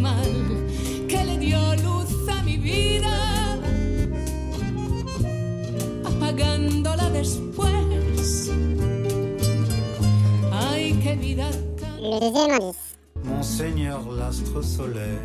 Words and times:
mal, 0.00 0.32
que 1.08 1.24
le 1.24 1.36
dio 1.38 1.58
luz 1.76 2.28
a 2.28 2.42
mi 2.42 2.56
vida, 2.56 3.58
apagándola 6.04 7.10
después. 7.10 8.50
Ay, 10.52 10.98
qué 11.02 11.16
vida 11.16 11.50
tan... 11.76 12.72
Monseigneur 13.24 14.00
l'astre 14.10 14.62
solaire, 14.62 15.20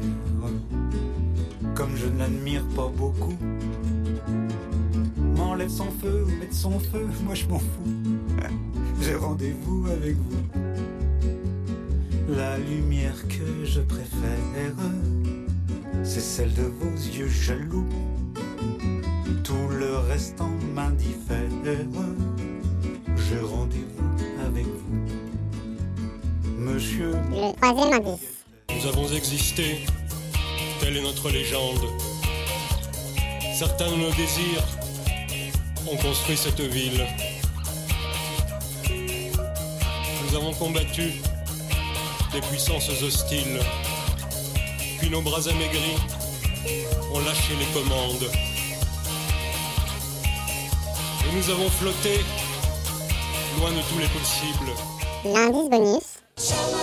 comme 1.76 1.96
je 1.96 2.08
n'admire 2.08 2.66
pas 2.76 2.88
beaucoup, 2.88 3.38
m'enlève 5.38 5.70
son 5.70 5.92
feu 6.02 6.26
ou 6.26 6.32
mette 6.40 6.54
son 6.54 6.80
feu, 6.80 7.08
moi 7.24 7.36
je 7.36 7.46
m'en 7.48 7.60
fous. 7.60 7.92
J'ai 9.02 9.16
rendez-vous 9.16 9.88
avec 9.88 10.16
vous. 10.16 10.73
La 12.30 12.58
lumière 12.58 13.16
que 13.28 13.66
je 13.66 13.82
préfère, 13.82 14.74
c'est 16.04 16.22
celle 16.22 16.54
de 16.54 16.64
vos 16.64 16.96
yeux 16.96 17.28
jaloux. 17.28 17.86
Tout 19.44 19.68
le 19.70 19.98
restant 19.98 20.50
m'indiffère. 20.74 21.50
J'ai 23.18 23.40
rendez-vous 23.40 24.46
avec 24.46 24.66
vous. 24.66 25.04
Monsieur 26.58 27.12
Le 27.32 27.54
troisième 27.58 27.94
indice. 27.94 28.46
Nous 28.70 28.88
avons 28.88 29.08
existé, 29.14 29.86
telle 30.80 30.96
est 30.96 31.02
notre 31.04 31.30
légende. 31.30 31.86
Certains 33.54 33.92
de 33.92 33.98
nos 33.98 34.12
désirs 34.12 34.66
ont 35.92 35.98
construit 35.98 36.38
cette 36.38 36.62
ville. 36.62 37.06
Nous 40.26 40.36
avons 40.38 40.54
combattu 40.54 41.12
des 42.34 42.42
puissances 42.42 42.90
hostiles, 42.90 43.60
puis 45.00 45.10
nos 45.10 45.22
bras 45.22 45.48
amaigris 45.48 45.98
ont 47.14 47.20
lâché 47.20 47.54
les 47.60 47.80
commandes. 47.80 48.30
Et 51.26 51.36
nous 51.36 51.50
avons 51.52 51.70
flotté 51.70 52.20
loin 53.60 53.72
de 53.72 53.82
tous 53.90 54.00
les 54.00 54.08
possibles. 54.08 54.72
L'indice 55.26 55.70
bonus. 55.70 56.83